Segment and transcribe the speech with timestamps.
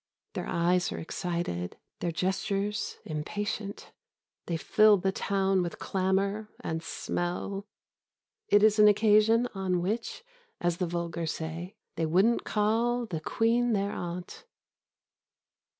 [0.33, 3.91] Their eyes are excited, their gestures impatient.
[4.47, 7.67] They fill the town with clamour and smell.
[8.47, 10.23] It is an occasion on which,
[10.59, 14.45] as the vulgar say, they wouldn't call the Queen their aunt....